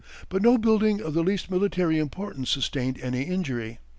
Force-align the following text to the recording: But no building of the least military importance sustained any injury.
But 0.29 0.41
no 0.41 0.57
building 0.57 0.99
of 0.99 1.13
the 1.13 1.21
least 1.23 1.51
military 1.51 1.99
importance 1.99 2.49
sustained 2.49 2.99
any 3.01 3.21
injury. 3.21 3.77